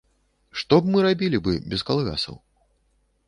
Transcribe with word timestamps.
Што 0.61 0.79
б 0.85 0.93
мы 0.95 1.03
рабілі 1.07 1.41
бы 1.47 1.53
без 1.73 1.81
калгасаў? 1.89 2.35